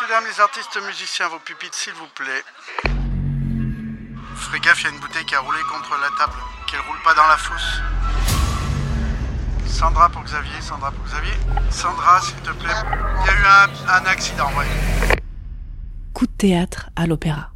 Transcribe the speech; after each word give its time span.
Messieurs, 0.00 0.14
dames, 0.14 0.24
les 0.32 0.40
artistes 0.40 0.78
musiciens, 0.86 1.28
vos 1.28 1.38
pupitres, 1.40 1.74
s'il 1.74 1.92
vous 1.92 2.06
plaît. 2.14 2.42
Ferez 4.34 4.60
gaffe, 4.60 4.80
il 4.82 4.84
y 4.84 4.86
a 4.86 4.90
une 4.94 5.00
bouteille 5.00 5.24
qui 5.26 5.34
a 5.34 5.40
roulé 5.40 5.58
contre 5.70 5.90
la 6.00 6.08
table, 6.16 6.38
qu'elle 6.66 6.80
roule 6.80 6.96
pas 7.04 7.12
dans 7.14 7.26
la 7.26 7.36
fosse. 7.36 7.80
Sandra 9.66 10.08
pour 10.08 10.22
Xavier, 10.22 10.60
Sandra 10.60 10.90
pour 10.92 11.04
Xavier. 11.04 11.34
Sandra, 11.70 12.20
s'il 12.20 12.36
te 12.36 12.50
plaît. 12.52 12.72
Il 13.20 13.26
y 13.26 13.30
a 13.30 13.34
eu 13.34 13.44
un, 13.44 13.92
un 13.92 14.06
accident, 14.06 14.48
ouais. 14.56 15.16
Coup 16.14 16.26
de 16.26 16.32
théâtre 16.32 16.88
à 16.96 17.06
l'opéra. 17.06 17.50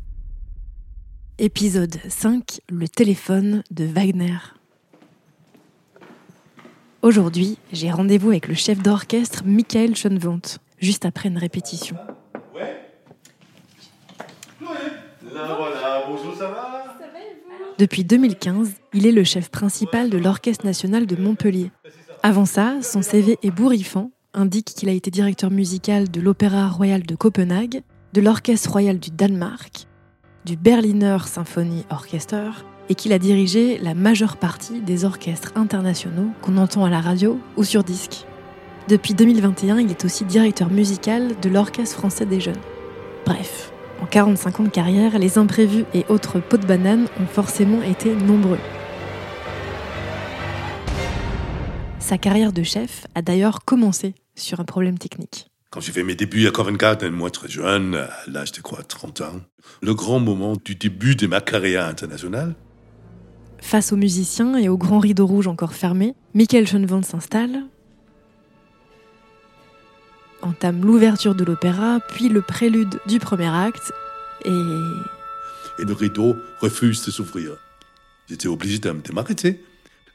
Épisode 1.39 1.99
5 2.09 2.61
Le 2.69 2.89
téléphone 2.89 3.63
de 3.71 3.87
Wagner. 3.87 4.39
Aujourd'hui, 7.01 7.59
j'ai 7.73 7.91
rendez-vous 7.91 8.31
avec 8.31 8.49
le 8.49 8.55
chef 8.55 8.81
d'orchestre 8.81 9.45
Michael 9.47 9.97
Schoenwont, 9.97 10.59
juste 10.79 11.07
après 11.07 11.29
une 11.29 11.39
répétition. 11.39 11.97
Là 15.35 15.57
voilà, 15.59 16.05
bonjour, 16.07 16.33
ça 16.37 16.47
va 16.47 16.97
Depuis 17.77 18.05
2015, 18.05 18.71
il 18.93 19.05
est 19.05 19.13
le 19.13 19.25
chef 19.25 19.51
principal 19.51 20.09
de 20.09 20.17
l'Orchestre 20.17 20.65
national 20.65 21.07
de 21.07 21.17
Montpellier. 21.17 21.73
Avant 22.23 22.45
ça, 22.45 22.77
son 22.83 23.03
CV 23.03 23.37
ébouriffant 23.43 24.13
indique 24.33 24.75
qu'il 24.77 24.89
a 24.89 24.93
été 24.93 25.11
directeur 25.11 25.51
musical 25.51 26.09
de 26.09 26.21
l'Opéra 26.21 26.69
royal 26.69 27.03
de 27.03 27.17
Copenhague, 27.17 27.83
de 28.13 28.21
l'Orchestre 28.21 28.71
royal 28.71 29.01
du 29.01 29.11
Danemark, 29.11 29.89
du 30.45 30.57
Berliner 30.57 31.19
Symphony 31.27 31.85
Orchester 31.91 32.51
et 32.89 32.95
qu'il 32.95 33.13
a 33.13 33.19
dirigé 33.19 33.79
la 33.79 33.95
majeure 33.95 34.37
partie 34.37 34.81
des 34.81 35.05
orchestres 35.05 35.53
internationaux 35.57 36.31
qu'on 36.43 36.59
entend 36.59 36.85
à 36.85 36.91
la 36.91 37.01
radio 37.01 37.41
ou 37.57 37.65
sur 37.65 37.83
disque. 37.83 38.25
Depuis 38.89 39.15
2021, 39.15 39.81
il 39.81 39.91
est 39.91 40.05
aussi 40.05 40.25
directeur 40.25 40.71
musical 40.71 41.33
de 41.41 41.49
l'Orchestre 41.49 41.97
français 41.97 42.27
des 42.27 42.39
jeunes. 42.39 42.55
Bref, 43.27 43.73
en 44.05 44.07
45 44.07 44.61
ans 44.61 44.65
de 44.65 44.69
carrière, 44.69 45.19
les 45.19 45.39
imprévus 45.39 45.87
et 45.95 46.05
autres 46.11 46.39
pots 46.39 46.59
de 46.59 46.67
banane 46.67 47.07
ont 47.19 47.27
forcément 47.27 47.81
été 47.81 48.15
nombreux. 48.15 48.59
Sa 52.01 52.19
carrière 52.19 52.53
de 52.53 52.63
chef 52.63 53.07
a 53.15 53.23
d'ailleurs 53.23 53.65
commencé 53.65 54.15
sur 54.35 54.61
un 54.61 54.65
problème 54.65 54.99
technique. 54.99 55.47
Quand 55.71 55.81
j'ai 55.81 55.91
fait 55.91 56.03
mes 56.03 56.15
débuts 56.15 56.47
à 56.47 56.51
Covent 56.51 56.77
Garden, 56.77 57.15
moi 57.15 57.31
très 57.31 57.49
jeune, 57.49 57.95
à 57.95 58.11
l'âge 58.27 58.53
de 58.53 58.61
quoi, 58.61 58.83
30 58.83 59.23
ans, 59.23 59.41
le 59.81 59.95
grand 59.95 60.21
moment 60.21 60.53
du 60.63 60.75
début 60.75 61.17
de 61.17 61.27
ma 61.27 61.41
carrière 61.41 61.87
internationale, 61.87 62.55
Face 63.63 63.95
aux 63.95 63.97
musiciens 63.97 64.59
et 64.59 64.69
au 64.69 64.77
grand 64.77 64.99
rideau 64.99 65.27
rouge 65.27 65.47
encore 65.47 65.73
fermé, 65.73 66.15
Michael 66.35 66.67
Schoenwont 66.67 67.03
s'installe, 67.03 67.63
entame 70.45 70.85
l'ouverture 70.85 71.35
de 71.35 71.45
l'opéra, 71.45 71.99
puis 72.09 72.29
le 72.29 72.43
prélude 72.43 73.01
du 73.07 73.19
premier 73.19 73.49
acte, 73.49 73.93
et 74.45 74.51
et 75.79 75.85
le 75.85 75.93
rideau 75.93 76.37
refuse 76.61 77.05
de 77.05 77.11
s'ouvrir. 77.11 77.57
J'étais 78.29 78.47
obligé 78.47 78.79
de 78.79 79.13
m'arrêter. 79.13 79.65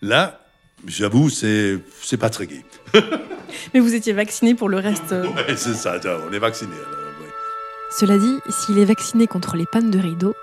Là, 0.01 0.39
j'avoue, 0.87 1.29
c'est 1.29 1.79
c'est 2.01 2.17
pas 2.17 2.29
très 2.29 2.47
gai. 2.47 2.63
Mais 3.73 3.79
vous 3.79 3.93
étiez 3.93 4.13
vacciné 4.13 4.55
pour 4.55 4.69
le 4.69 4.77
reste. 4.77 5.11
Ouais, 5.35 5.55
c'est 5.55 5.73
ça, 5.73 5.99
on 6.27 6.31
est 6.31 6.39
vacciné 6.39 6.71
alors. 6.73 7.21
ouais. 7.21 7.33
Cela 7.91 8.17
dit, 8.17 8.37
s'il 8.49 8.77
est 8.77 8.85
vacciné 8.85 9.27
contre 9.27 9.57
les 9.57 9.65
pannes 9.65 9.91
de 9.91 9.99
rideau, 9.99 10.33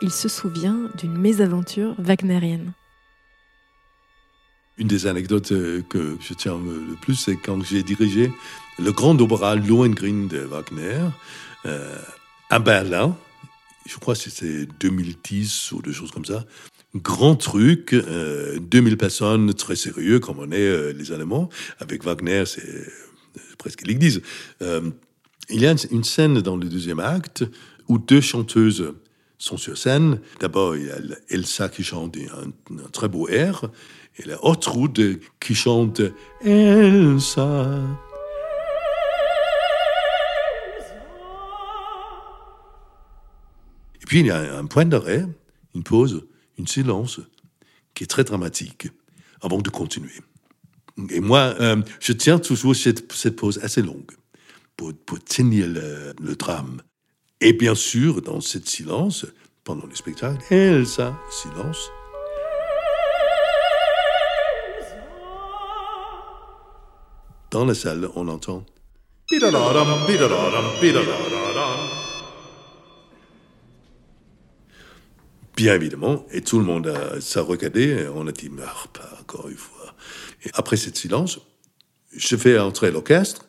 il 0.00 0.10
se 0.12 0.28
souvient 0.28 0.78
d'une 0.96 1.18
mésaventure 1.18 1.94
wagnérienne. 1.98 2.72
Une 4.76 4.88
des 4.88 5.06
anecdotes 5.06 5.52
euh, 5.52 5.82
que 5.88 6.16
je 6.20 6.34
tiens 6.34 6.54
euh, 6.54 6.84
le 6.88 6.94
plus, 7.00 7.14
c'est 7.14 7.36
quand 7.36 7.62
j'ai 7.62 7.82
dirigé 7.82 8.32
le 8.78 8.90
grand 8.90 9.20
opéra 9.20 9.54
Lohengrin 9.54 10.26
de 10.26 10.38
Wagner 10.38 10.98
euh, 11.64 11.96
à 12.50 12.58
Berlin. 12.58 13.16
Je 13.86 13.96
crois 13.98 14.14
que 14.14 14.20
c'était 14.20 14.66
2010 14.80 15.72
ou 15.72 15.82
des 15.82 15.92
choses 15.92 16.10
comme 16.10 16.24
ça. 16.24 16.44
Grand 16.96 17.36
truc, 17.36 17.92
euh, 17.92 18.58
2000 18.58 18.96
personnes, 18.96 19.54
très 19.54 19.76
sérieux 19.76 20.18
comme 20.18 20.40
on 20.40 20.50
est 20.50 20.92
les 20.92 21.12
Allemands. 21.12 21.48
Avec 21.78 22.02
Wagner, 22.02 22.44
c'est 22.46 22.88
presque 23.58 23.86
l'église. 23.86 24.22
Il 24.60 25.60
y 25.60 25.66
a 25.66 25.74
une 25.90 26.04
scène 26.04 26.40
dans 26.40 26.56
le 26.56 26.68
deuxième 26.68 27.00
acte 27.00 27.44
où 27.88 27.98
deux 27.98 28.20
chanteuses 28.20 28.94
sont 29.44 29.56
sur 29.58 29.76
scène. 29.76 30.20
D'abord, 30.40 30.74
il 30.76 30.86
y 30.86 30.90
a 30.90 30.96
Elsa 31.28 31.68
qui 31.68 31.84
chante 31.84 32.16
un, 32.16 32.88
très 32.92 33.08
beau 33.08 33.28
air, 33.28 33.66
et 34.16 34.26
la 34.26 34.42
Ortrud 34.42 35.20
qui 35.38 35.54
chante 35.54 36.00
Elsa. 36.40 37.82
Et 44.00 44.06
puis 44.06 44.20
il 44.20 44.26
y 44.26 44.30
a 44.30 44.58
un 44.58 44.66
point 44.66 44.86
d'arrêt, 44.86 45.26
une 45.74 45.82
pause, 45.82 46.26
une 46.58 46.66
silence, 46.66 47.20
qui 47.94 48.04
est 48.04 48.06
très 48.06 48.24
dramatique, 48.24 48.88
avant 49.42 49.60
de 49.60 49.68
continuer. 49.68 50.20
Et 51.10 51.20
moi, 51.20 51.54
euh, 51.60 51.82
je 52.00 52.12
tiens 52.12 52.38
toujours 52.38 52.76
cette, 52.76 53.12
cette 53.12 53.36
pause 53.36 53.58
assez 53.62 53.82
longue 53.82 54.12
pour, 54.76 54.94
pour 55.04 55.22
tenir 55.22 55.66
le, 55.66 56.14
le 56.20 56.36
drame. 56.36 56.80
Et 57.46 57.52
bien 57.52 57.74
sûr, 57.74 58.22
dans 58.22 58.40
cette 58.40 58.66
silence, 58.66 59.26
pendant 59.64 59.84
le 59.84 59.94
spectacle, 59.94 60.42
Elsa, 60.48 61.14
silence. 61.30 61.90
Dans 67.50 67.66
la 67.66 67.74
salle, 67.74 68.08
on 68.16 68.28
entend. 68.28 68.64
Bien 75.54 75.74
évidemment, 75.74 76.24
et 76.30 76.40
tout 76.40 76.58
le 76.58 76.64
monde 76.64 76.94
s'est 77.20 77.40
regardé, 77.40 77.88
et 77.90 78.08
on 78.08 78.26
a 78.26 78.32
dit, 78.32 78.48
mais 78.48 78.62
ah, 78.66 78.88
pas 78.90 79.18
encore 79.20 79.50
une 79.50 79.58
fois. 79.58 79.94
Et 80.46 80.50
après 80.54 80.78
cette 80.78 80.96
silence, 80.96 81.40
je 82.10 82.36
fais 82.36 82.58
entrer 82.58 82.90
l'orchestre, 82.90 83.44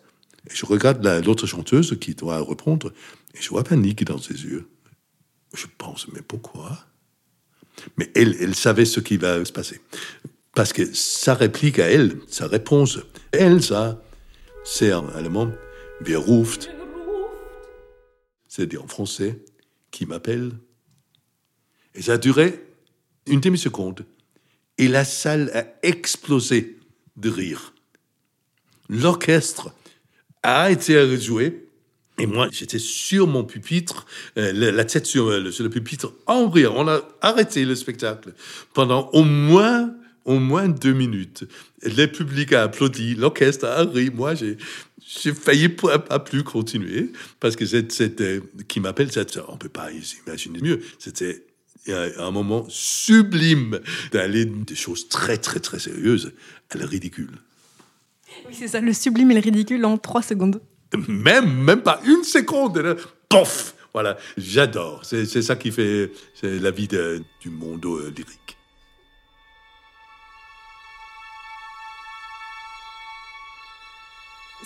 je 0.50 0.66
regarde 0.66 1.04
la- 1.04 1.22
l'autre 1.22 1.48
chanteuse 1.48 1.98
qui 2.00 2.16
doit 2.16 2.44
répondre, 2.44 2.94
et 3.34 3.42
je 3.42 3.50
vois 3.50 3.64
panique 3.64 4.04
dans 4.04 4.18
ses 4.20 4.44
yeux. 4.44 4.68
Je 5.54 5.66
pense, 5.78 6.08
mais 6.14 6.22
pourquoi? 6.22 6.86
Mais 7.98 8.12
elle, 8.16 8.36
elle 8.40 8.56
savait 8.56 8.86
ce 8.86 9.00
qui 9.00 9.18
va 9.18 9.44
se 9.44 9.52
passer. 9.52 9.82
Parce 10.54 10.72
que 10.72 10.94
sa 10.94 11.34
réplique 11.34 11.80
à 11.80 11.90
elle, 11.90 12.18
sa 12.28 12.48
réponse, 12.48 13.00
Elsa, 13.32 14.02
c'est 14.64 14.94
en 14.94 15.08
allemand, 15.10 15.52
wer 16.02 16.26
ruft, 16.26 16.70
c'est-à-dire 18.48 18.84
en 18.84 18.88
français, 18.88 19.44
qui 19.92 20.06
m'appelle? 20.06 20.54
Et 21.94 22.02
ça 22.02 22.14
a 22.14 22.18
duré 22.18 22.66
une 23.26 23.42
demi-seconde. 23.42 24.06
Et 24.78 24.88
la 24.88 25.06
salle 25.06 25.52
a 25.54 25.66
explosé 25.84 26.80
de 27.16 27.30
rire. 27.30 27.74
L'orchestre 28.90 29.74
a 30.46 30.72
été 30.72 31.18
joué. 31.18 31.62
Et 32.18 32.28
moi, 32.28 32.48
j'étais 32.52 32.80
sur 32.80 33.28
mon 33.28 33.44
pupitre, 33.44 34.06
euh, 34.38 34.54
la, 34.54 34.86
tête 34.86 35.06
sur, 35.06 35.28
euh, 35.28 35.42
le- 35.42 35.52
sur 35.52 35.66
le 35.66 35.70
pupitre, 35.70 36.14
en 36.28 36.48
rire. 36.50 36.74
On 36.76 36.88
a 36.88 37.02
arrêté 37.22 37.66
le 37.66 37.76
spectacle 37.76 38.34
pendant 38.74 39.10
au 39.12 39.24
moins, 39.24 39.94
au 40.24 40.40
moins 40.40 40.70
deux 40.70 40.94
minutes. 40.94 41.44
Le 41.84 42.06
public 42.06 42.54
a 42.54 42.64
applaudi, 42.64 43.16
l'orchestre 43.16 43.66
a 43.66 43.84
ri. 43.84 44.12
Moi, 44.12 44.34
j'ai, 44.34 44.56
j'ai 45.06 45.34
failli 45.34 45.68
pas, 45.68 46.00
plus 46.20 46.44
continuer 46.44 47.12
parce 47.42 47.58
que 47.58 47.66
c'était, 47.66 48.40
qui 48.70 48.80
m'appelle, 48.80 49.10
on 49.50 49.58
peut 49.58 49.68
pas 49.68 49.90
imaginer 50.26 50.60
mieux. 50.62 50.80
C'était 51.00 51.46
un 51.88 52.12
un 52.18 52.32
moment 52.32 52.66
sublime 52.70 53.80
d'aller 54.12 54.46
des 54.46 54.76
choses 54.76 55.08
très, 55.10 55.38
très, 55.38 55.60
très 55.60 55.80
sérieuses 55.80 56.32
à 56.70 56.78
la 56.78 56.86
ridicule. 56.88 57.38
Oui, 58.48 58.54
c'est 58.54 58.68
ça, 58.68 58.80
le 58.82 58.94
sublime 58.94 59.32
et 59.32 59.36
le 59.36 59.40
ridicule 59.42 59.84
en 59.86 59.98
3 59.98 60.22
secondes. 60.22 60.62
Même, 61.08 61.52
même 61.64 61.82
pas 61.82 62.00
une 62.06 62.24
seconde. 62.24 62.78
là, 62.78 62.96
Pof 63.30 63.74
Voilà, 63.94 64.18
j'adore. 64.38 65.02
C'est 65.04 65.26
ça 65.42 65.56
qui 65.56 65.72
fait 65.72 66.12
c'est 66.34 66.60
la 66.60 66.72
vie 66.72 66.88
de- 66.88 67.24
du 67.42 67.50
monde 67.50 67.86
euh, 67.86 68.12
lyrique. 68.16 68.58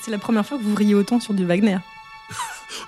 C'est 0.01 0.11
la 0.11 0.17
première 0.17 0.45
fois 0.45 0.57
que 0.57 0.63
vous 0.63 0.75
riez 0.75 0.95
autant 0.95 1.19
sur 1.19 1.33
du 1.33 1.45
Wagner. 1.45 1.77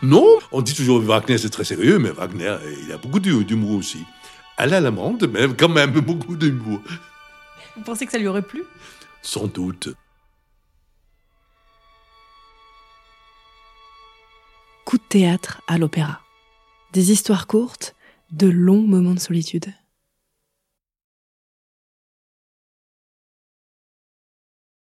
Non, 0.04 0.39
on 0.51 0.62
dit 0.62 0.74
toujours 0.74 1.00
Wagner 1.01 1.38
c'est 1.38 1.50
très 1.50 1.63
sérieux, 1.63 2.00
mais 2.00 2.10
Wagner, 2.10 2.48
euh, 2.48 2.75
il 2.84 2.92
a 2.92 2.98
beaucoup 2.98 3.19
d'hu- 3.19 3.44
d'humour 3.44 3.77
aussi. 3.77 4.04
À 4.57 4.66
la 4.66 4.80
lamande, 4.80 5.30
mais 5.31 5.48
quand 5.57 5.69
même 5.69 5.92
beaucoup 6.01 6.36
d'humour. 6.36 6.80
Vous 7.75 7.84
pensez 7.84 8.06
que 8.06 8.12
ça 8.12 8.18
lui 8.18 8.27
aurait 8.27 8.42
plu? 8.42 8.63
Sans 9.22 9.45
doute. 9.48 9.89
Théâtre 15.12 15.62
à 15.68 15.78
l'opéra. 15.78 16.22
Des 16.94 17.12
histoires 17.12 17.46
courtes, 17.46 17.96
de 18.31 18.48
longs 18.48 18.88
moments 18.88 19.13
de 19.13 19.19
solitude. 19.19 19.66